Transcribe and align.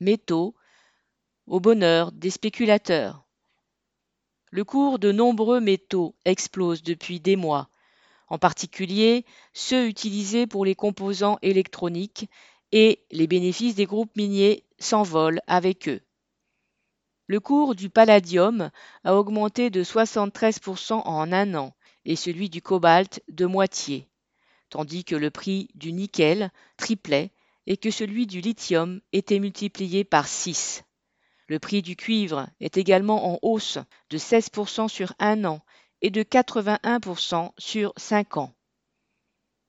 métaux, 0.00 0.54
au 1.46 1.60
bonheur 1.60 2.12
des 2.12 2.30
spéculateurs. 2.30 3.24
Le 4.50 4.64
cours 4.64 4.98
de 4.98 5.12
nombreux 5.12 5.60
métaux 5.60 6.16
explose 6.24 6.82
depuis 6.82 7.20
des 7.20 7.36
mois, 7.36 7.68
en 8.28 8.38
particulier 8.38 9.24
ceux 9.52 9.86
utilisés 9.86 10.46
pour 10.46 10.64
les 10.64 10.74
composants 10.74 11.38
électroniques, 11.42 12.28
et 12.72 13.04
les 13.10 13.26
bénéfices 13.26 13.74
des 13.74 13.86
groupes 13.86 14.16
miniers 14.16 14.64
s'envolent 14.78 15.40
avec 15.46 15.88
eux. 15.88 16.00
Le 17.26 17.40
cours 17.40 17.74
du 17.74 17.90
palladium 17.90 18.70
a 19.04 19.14
augmenté 19.14 19.70
de 19.70 19.84
73% 19.84 20.94
en 21.04 21.32
un 21.32 21.54
an 21.54 21.74
et 22.04 22.16
celui 22.16 22.48
du 22.48 22.62
cobalt 22.62 23.22
de 23.28 23.46
moitié, 23.46 24.08
tandis 24.68 25.04
que 25.04 25.14
le 25.14 25.30
prix 25.30 25.68
du 25.74 25.92
nickel 25.92 26.50
triplait 26.76 27.30
et 27.70 27.76
que 27.76 27.92
celui 27.92 28.26
du 28.26 28.40
lithium 28.40 29.00
était 29.12 29.38
multiplié 29.38 30.02
par 30.02 30.26
6. 30.26 30.82
Le 31.46 31.60
prix 31.60 31.82
du 31.82 31.94
cuivre 31.94 32.48
est 32.58 32.76
également 32.76 33.32
en 33.32 33.38
hausse 33.42 33.78
de 34.10 34.18
16% 34.18 34.88
sur 34.88 35.12
un 35.20 35.44
an 35.44 35.60
et 36.02 36.10
de 36.10 36.24
81% 36.24 37.52
sur 37.58 37.92
cinq 37.96 38.38
ans. 38.38 38.52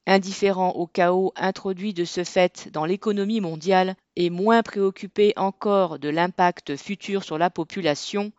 Indifférent 0.08 0.72
au 0.72 0.88
chaos 0.88 1.32
introduit 1.36 1.94
de 1.94 2.04
ce 2.04 2.24
fait 2.24 2.70
dans 2.74 2.86
l'économie 2.86 3.40
mondiale 3.40 3.96
et 4.16 4.32
moins 4.32 4.64
préoccupé 4.64 5.34
encore 5.36 6.00
de 6.00 6.10
l'impact 6.10 6.78
futur 6.78 7.24
sur 7.24 7.38
la 7.38 7.52
population, 7.52 8.32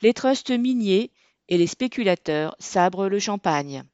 les 0.00 0.14
trusts 0.14 0.52
miniers 0.52 1.10
et 1.50 1.58
les 1.58 1.66
spéculateurs 1.66 2.56
sabrent 2.58 3.10
le 3.10 3.18
champagne. 3.18 3.84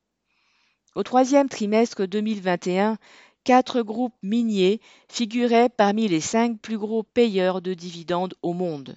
Au 0.94 1.02
troisième 1.02 1.48
trimestre 1.48 2.06
2021, 2.06 2.98
quatre 3.44 3.82
groupes 3.82 4.16
miniers 4.22 4.80
figuraient 5.08 5.68
parmi 5.68 6.08
les 6.08 6.20
cinq 6.20 6.60
plus 6.60 6.78
gros 6.78 7.02
payeurs 7.02 7.62
de 7.62 7.74
dividendes 7.74 8.34
au 8.42 8.52
monde. 8.52 8.96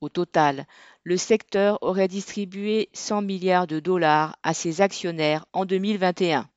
Au 0.00 0.08
total, 0.08 0.66
le 1.04 1.16
secteur 1.16 1.78
aurait 1.82 2.08
distribué 2.08 2.88
100 2.94 3.22
milliards 3.22 3.66
de 3.66 3.80
dollars 3.80 4.36
à 4.42 4.54
ses 4.54 4.80
actionnaires 4.80 5.44
en 5.52 5.66
2021. 5.66 6.48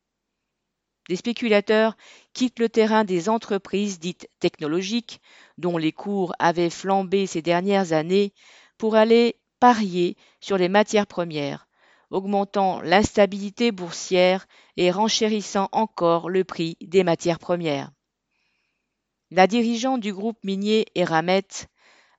Des 1.09 1.17
spéculateurs 1.17 1.97
quittent 2.31 2.59
le 2.59 2.69
terrain 2.69 3.03
des 3.03 3.27
entreprises 3.27 3.99
dites 3.99 4.29
technologiques, 4.39 5.21
dont 5.57 5.77
les 5.77 5.91
cours 5.91 6.33
avaient 6.39 6.69
flambé 6.69 7.27
ces 7.27 7.41
dernières 7.41 7.91
années, 7.91 8.33
pour 8.77 8.95
aller 8.95 9.35
parier 9.59 10.15
sur 10.39 10.57
les 10.57 10.69
matières 10.69 11.07
premières, 11.07 11.67
augmentant 12.13 12.79
l'instabilité 12.81 13.71
boursière 13.71 14.45
et 14.77 14.91
renchérissant 14.91 15.67
encore 15.71 16.29
le 16.29 16.43
prix 16.43 16.77
des 16.79 17.03
matières 17.03 17.39
premières. 17.39 17.91
La 19.31 19.47
dirigeante 19.47 19.99
du 19.99 20.13
groupe 20.13 20.37
minier 20.43 20.85
Eramet 20.93 21.47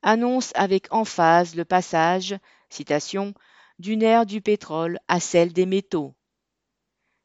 annonce 0.02 0.50
avec 0.56 0.92
emphase 0.92 1.54
le 1.54 1.64
passage, 1.64 2.36
citation, 2.68 3.34
d'une 3.78 4.02
ère 4.02 4.26
du 4.26 4.40
pétrole 4.40 4.98
à 5.08 5.20
celle 5.20 5.52
des 5.52 5.64
métaux. 5.64 6.14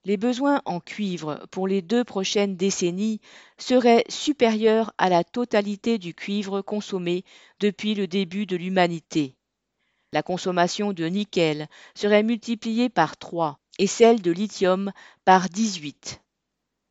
Les 0.05 0.17
besoins 0.17 0.61
en 0.65 0.79
cuivre 0.79 1.45
pour 1.51 1.67
les 1.67 1.81
deux 1.81 2.03
prochaines 2.03 2.55
décennies 2.55 3.19
seraient 3.57 4.05
supérieurs 4.09 4.93
à 4.97 5.09
la 5.09 5.23
totalité 5.23 5.97
du 5.97 6.13
cuivre 6.13 6.61
consommé 6.61 7.25
depuis 7.59 7.95
le 7.95 8.07
début 8.07 8.45
de 8.45 8.55
l'humanité. 8.55 9.38
La 10.11 10.23
consommation 10.23 10.91
de 10.91 11.05
nickel 11.05 11.67
serait 11.93 12.23
multipliée 12.23 12.89
par 12.89 13.17
3 13.17 13.59
et 13.77 13.87
celle 13.87 14.21
de 14.21 14.31
lithium 14.31 14.91
par 15.23 15.49
18. 15.49 16.21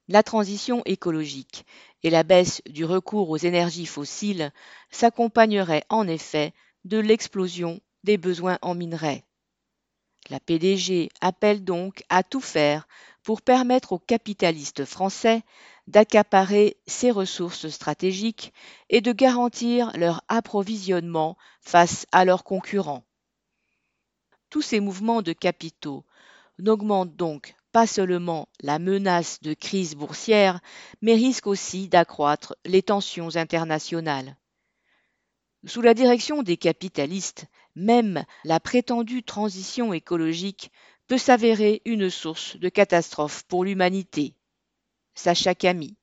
La 0.07 0.23
transition 0.23 0.83
écologique 0.85 1.67
et 2.03 2.11
la 2.11 2.23
baisse 2.23 2.63
du 2.67 2.85
recours 2.85 3.29
aux 3.29 3.37
énergies 3.37 3.87
fossiles 3.87 4.53
s'accompagneraient 4.91 5.85
en 5.89 6.07
effet 6.07 6.55
de 6.85 6.99
l'explosion 6.99 7.81
des 8.05 8.17
besoins 8.17 8.59
en 8.63 8.75
minerais. 8.75 9.25
La 10.31 10.41
PDG 10.41 11.11
appelle 11.21 11.65
donc 11.65 12.05
à 12.09 12.23
tout 12.23 12.41
faire 12.41 12.87
pour 13.23 13.43
permettre 13.43 13.93
aux 13.93 13.99
capitalistes 13.99 14.85
français 14.85 15.43
d'accaparer 15.87 16.77
ces 16.87 17.11
ressources 17.11 17.69
stratégiques 17.69 18.53
et 18.91 19.01
de 19.01 19.13
garantir 19.13 19.91
leur 19.97 20.23
approvisionnement 20.29 21.37
face 21.61 22.07
à 22.13 22.25
leurs 22.25 22.45
concurrents. 22.45 23.08
Tous 24.51 24.63
ces 24.63 24.81
mouvements 24.81 25.23
de 25.23 25.33
capitaux 25.33 26.05
n'augmentent 26.59 27.17
donc 27.17 27.55
pas 27.73 27.87
seulement 27.87 28.49
la 28.61 28.79
menace 28.79 29.41
de 29.43 29.53
crise 29.55 29.95
boursière, 29.95 30.61
mais 31.03 31.15
risquent 31.15 31.47
aussi 31.47 31.89
d'accroître 31.89 32.57
les 32.65 32.83
tensions 32.83 33.37
internationales. 33.37 34.37
Sous 35.67 35.83
la 35.83 35.93
direction 35.93 36.43
des 36.43 36.57
capitalistes, 36.57 37.47
même 37.75 38.25
la 38.45 38.59
prétendue 38.59 39.23
transition 39.23 39.93
écologique 39.93 40.71
peut 41.09 41.19
s'avérer 41.19 41.83
une 41.85 42.11
source 42.11 42.57
de 42.57 42.69
catastrophe 42.69 43.43
pour 43.45 43.65
l'humanité. 43.65 44.35
Sacha 45.15 45.55
Camille 45.55 45.97